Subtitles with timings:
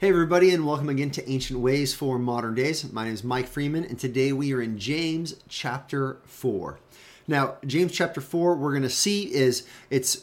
[0.00, 2.92] Hey, everybody, and welcome again to Ancient Ways for Modern Days.
[2.92, 6.78] My name is Mike Freeman, and today we are in James chapter 4.
[7.26, 10.22] Now, James chapter 4, we're going to see is it's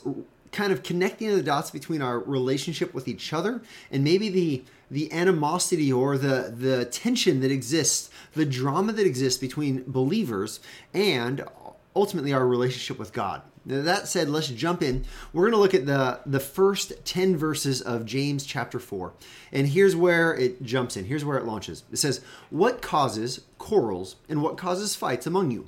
[0.53, 3.61] kind of connecting the dots between our relationship with each other
[3.91, 9.37] and maybe the the animosity or the the tension that exists, the drama that exists
[9.37, 10.61] between believers
[10.93, 11.43] and
[11.93, 13.41] ultimately our relationship with God.
[13.65, 15.05] Now, that said, let's jump in.
[15.33, 19.13] We're going to look at the the first 10 verses of James chapter 4.
[19.51, 21.05] And here's where it jumps in.
[21.05, 21.83] Here's where it launches.
[21.91, 25.67] It says, "What causes quarrels and what causes fights among you?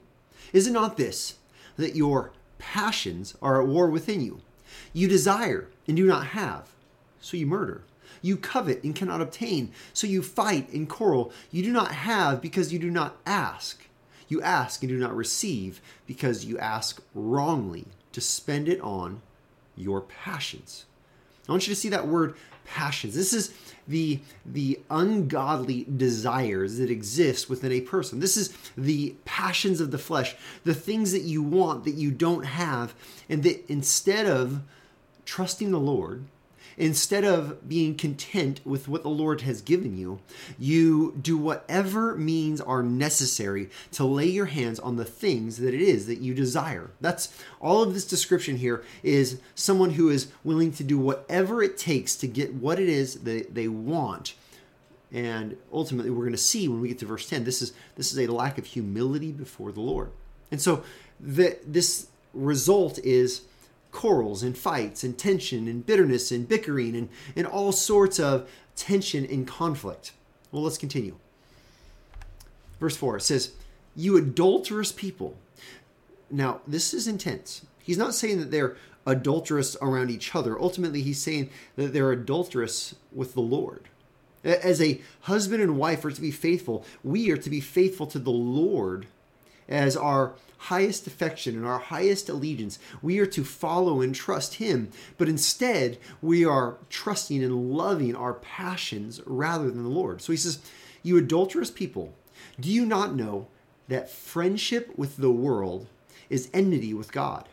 [0.54, 1.36] Is it not this
[1.78, 4.42] that your passions are at war within you?
[4.94, 6.70] You desire and do not have,
[7.20, 7.82] so you murder."
[8.22, 11.32] You covet and cannot obtain, so you fight and quarrel.
[11.52, 13.87] You do not have because you do not ask.
[14.27, 19.22] You ask and do not receive because you ask wrongly to spend it on
[19.76, 20.86] your passions.
[21.48, 23.16] I want you to see that word passions.
[23.16, 23.53] This is
[23.88, 28.19] the the ungodly desires that exist within a person.
[28.19, 32.44] This is the passions of the flesh, the things that you want that you don't
[32.44, 32.94] have
[33.30, 34.62] and that instead of
[35.25, 36.25] trusting the Lord
[36.76, 40.20] Instead of being content with what the Lord has given you,
[40.60, 45.82] you do whatever means are necessary to lay your hands on the things that it
[45.82, 46.92] is that you desire.
[47.00, 51.78] That's all of this description here is someone who is willing to do whatever it
[51.78, 54.36] takes to get what it is that they want
[55.12, 58.12] and ultimately we're going to see when we get to verse 10 this is this
[58.12, 60.12] is a lack of humility before the lord
[60.52, 60.84] and so
[61.20, 63.42] the, this result is
[63.98, 69.26] quarrels and fights and tension and bitterness and bickering and, and all sorts of tension
[69.26, 70.12] and conflict.
[70.52, 71.16] Well, let's continue.
[72.80, 73.53] Verse 4 it says,
[73.95, 75.36] You adulterous people.
[76.30, 77.66] Now, this is intense.
[77.81, 80.62] He's not saying that they're adulterous around each other.
[80.62, 83.90] Ultimately, he's saying that they're adulterous with the Lord.
[84.44, 88.20] As a husband and wife are to be faithful, we are to be faithful to
[88.20, 89.08] the Lord
[89.68, 92.80] as our highest affection and our highest allegiance.
[93.02, 98.34] We are to follow and trust Him, but instead we are trusting and loving our
[98.34, 100.22] passions rather than the Lord.
[100.22, 100.59] So He says,
[101.03, 102.14] You adulterous people,
[102.59, 103.47] do you not know
[103.88, 105.88] that friendship with the world
[106.30, 107.47] is enmity with God?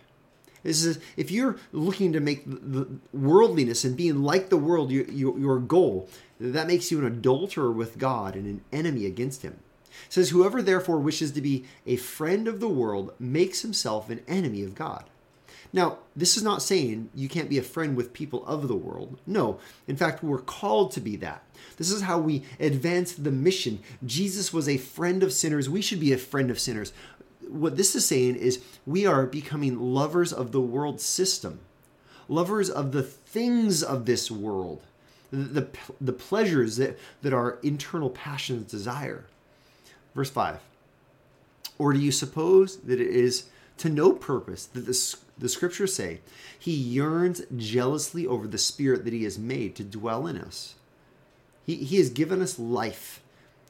[0.63, 5.05] This is if you're looking to make the worldliness and being like the world your,
[5.05, 6.09] your, your goal,
[6.41, 9.59] that makes you an adulterer with God and an enemy against Him.
[10.07, 14.21] It says, Whoever therefore wishes to be a friend of the world makes himself an
[14.27, 15.05] enemy of God.
[15.75, 19.19] Now, this is not saying you can't be a friend with people of the world.
[19.27, 21.43] No, in fact, we're called to be that.
[21.79, 23.81] This is how we advance the mission.
[24.07, 25.69] Jesus was a friend of sinners.
[25.69, 26.93] We should be a friend of sinners.
[27.49, 31.59] What this is saying is we are becoming lovers of the world system,
[32.29, 34.81] lovers of the things of this world,
[35.33, 35.69] the, the,
[36.01, 39.25] the pleasures that, that our internal passions desire.
[40.15, 40.61] Verse 5
[41.79, 43.49] Or do you suppose that it is
[43.79, 46.21] to no purpose that the, the scriptures say,
[46.59, 50.75] He yearns jealously over the spirit that He has made to dwell in us?
[51.67, 53.21] He, he has given us life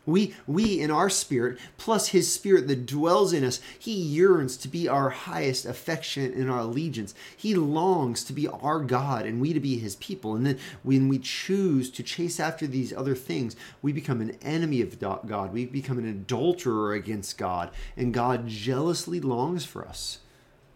[0.06, 4.68] we, we in our spirit, plus his spirit that dwells in us, he yearns to
[4.68, 7.14] be our highest affection and our allegiance.
[7.36, 10.34] He longs to be our God and we to be his people.
[10.36, 14.82] And then when we choose to chase after these other things, we become an enemy
[14.82, 15.52] of God.
[15.52, 17.70] We become an adulterer against God.
[17.96, 20.18] And God jealously longs for us.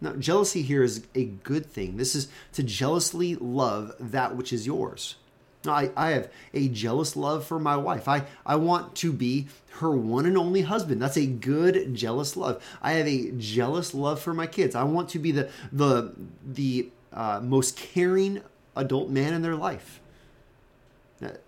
[0.01, 1.97] Now, jealousy here is a good thing.
[1.97, 5.15] This is to jealously love that which is yours.
[5.67, 8.07] I, I have a jealous love for my wife.
[8.07, 11.01] I, I want to be her one and only husband.
[11.01, 12.63] That's a good jealous love.
[12.81, 14.75] I have a jealous love for my kids.
[14.75, 16.13] I want to be the the
[16.45, 18.41] the uh, most caring
[18.75, 19.99] adult man in their life.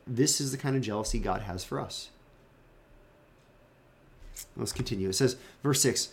[0.06, 2.10] This is the kind of jealousy God has for us.
[4.58, 5.10] Let's continue.
[5.10, 6.10] It says, verse 6,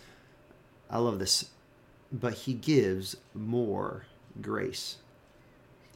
[0.88, 1.50] I love this,
[2.12, 4.04] but he gives more
[4.40, 4.98] grace.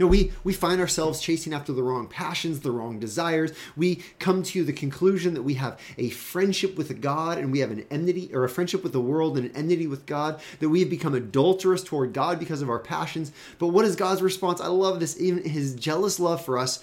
[0.03, 3.53] Know, we, we find ourselves chasing after the wrong passions, the wrong desires.
[3.77, 7.71] We come to the conclusion that we have a friendship with God and we have
[7.71, 10.81] an enmity, or a friendship with the world and an enmity with God, that we
[10.81, 13.31] have become adulterous toward God because of our passions.
[13.61, 14.61] But what is God's response?
[14.61, 15.21] I love this.
[15.21, 16.83] Even his jealous love for us,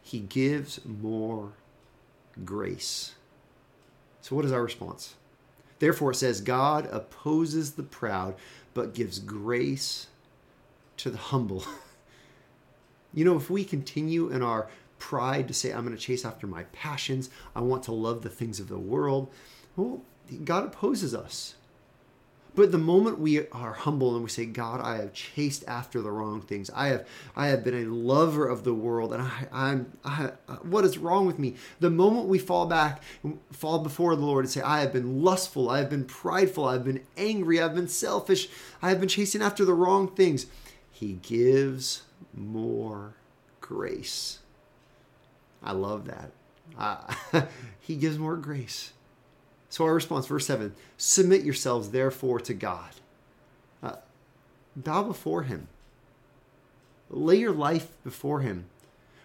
[0.00, 1.54] he gives more
[2.44, 3.14] grace.
[4.20, 5.14] So, what is our response?
[5.80, 8.36] Therefore, it says, God opposes the proud,
[8.74, 10.06] but gives grace
[10.98, 11.64] to the humble.
[13.14, 14.68] You know, if we continue in our
[14.98, 18.28] pride to say, I'm going to chase after my passions, I want to love the
[18.28, 19.30] things of the world,
[19.76, 20.02] well,
[20.44, 21.54] God opposes us.
[22.54, 26.12] But the moment we are humble and we say, God, I have chased after the
[26.12, 26.70] wrong things.
[26.70, 30.30] I have I have been a lover of the world, and I, I'm I,
[30.62, 31.56] what is wrong with me?
[31.80, 33.02] The moment we fall back,
[33.50, 36.84] fall before the Lord and say, I have been lustful, I have been prideful, I've
[36.84, 38.48] been angry, I've been selfish,
[38.80, 40.46] I have been chasing after the wrong things.
[40.92, 42.02] He gives
[42.36, 43.14] more
[43.60, 44.38] grace.
[45.62, 46.30] I love that.
[46.78, 47.46] Uh,
[47.80, 48.92] he gives more grace.
[49.68, 52.90] So our response, verse 7 Submit yourselves therefore to God.
[53.82, 53.96] Uh,
[54.76, 55.68] bow before Him.
[57.10, 58.66] Lay your life before Him.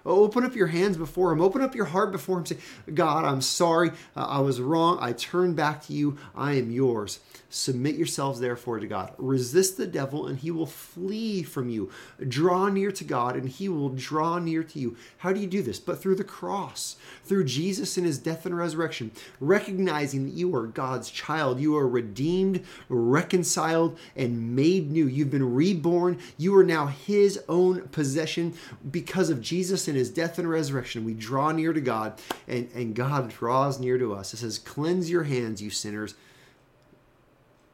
[0.06, 1.42] Open up your hands before Him.
[1.42, 2.46] Open up your heart before Him.
[2.46, 2.58] Say,
[2.94, 3.90] God, I'm sorry.
[4.16, 4.98] Uh, I was wrong.
[5.02, 6.18] I turn back to you.
[6.36, 7.20] I am yours.
[7.52, 9.12] Submit yourselves, therefore, to God.
[9.18, 11.90] Resist the devil, and he will flee from you.
[12.28, 14.96] Draw near to God, and he will draw near to you.
[15.18, 15.80] How do you do this?
[15.80, 20.68] But through the cross, through Jesus and his death and resurrection, recognizing that you are
[20.68, 21.60] God's child.
[21.60, 25.08] You are redeemed, reconciled, and made new.
[25.08, 26.20] You've been reborn.
[26.38, 28.54] You are now his own possession
[28.92, 31.04] because of Jesus and his death and resurrection.
[31.04, 34.34] We draw near to God, and, and God draws near to us.
[34.34, 36.16] It says, Cleanse your hands, you sinners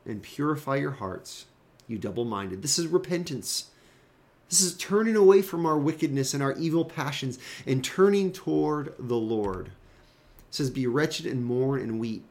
[0.05, 1.45] and purify your hearts,
[1.87, 2.61] you double minded.
[2.61, 3.71] This is repentance.
[4.49, 9.17] This is turning away from our wickedness and our evil passions and turning toward the
[9.17, 9.67] Lord.
[9.67, 9.71] It
[10.51, 12.25] says, Be wretched and mourn and weep.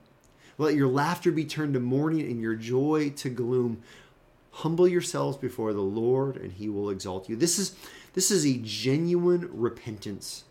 [0.56, 3.82] Let your laughter be turned to mourning and your joy to gloom.
[4.58, 7.34] Humble yourselves before the Lord, and he will exalt you.
[7.34, 7.74] This is,
[8.12, 10.44] this is a genuine repentance.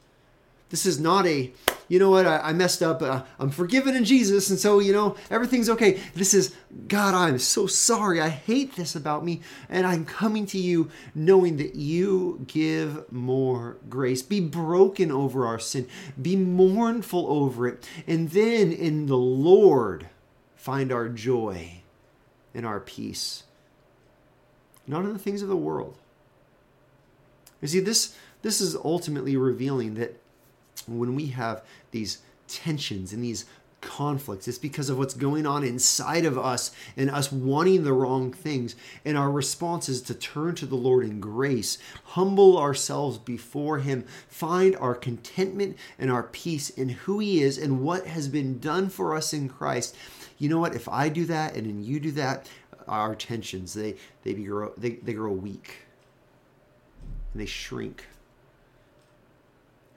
[0.70, 1.54] This is not a,
[1.88, 3.02] you know what, I, I messed up.
[3.02, 6.00] Uh, I'm forgiven in Jesus, and so, you know, everything's okay.
[6.16, 6.56] This is,
[6.88, 8.20] God, I'm so sorry.
[8.20, 13.78] I hate this about me, and I'm coming to you knowing that you give more
[13.88, 14.22] grace.
[14.24, 15.88] Be broken over our sin,
[16.22, 20.08] be mournful over it, and then in the Lord
[20.56, 21.84] find our joy
[22.54, 23.44] and our peace,
[24.88, 25.98] not in the things of the world.
[27.62, 30.20] You see, this this is ultimately revealing that
[30.86, 33.46] when we have these tensions and these
[33.84, 34.48] conflicts.
[34.48, 38.76] It's because of what's going on inside of us and us wanting the wrong things.
[39.06, 44.06] And our response is to turn to the Lord in grace, humble ourselves before Him,
[44.28, 48.90] find our contentment and our peace in who He is and what has been done
[48.90, 49.96] for us in Christ.
[50.40, 50.76] You know what?
[50.76, 52.50] If I do that and then you do that,
[52.88, 55.78] our tensions they they grow they, they grow weak
[57.34, 58.06] and they shrink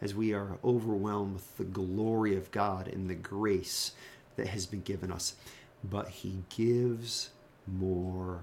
[0.00, 3.92] as we are overwhelmed with the glory of God and the grace
[4.36, 5.34] that has been given us.
[5.82, 7.30] But He gives
[7.66, 8.40] more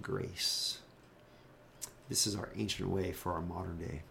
[0.00, 0.78] grace.
[2.08, 4.02] This is our ancient way for our modern day.